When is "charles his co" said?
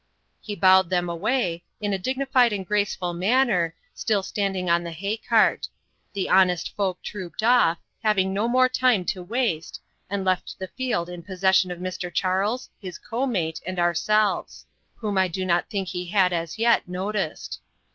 12.11-13.27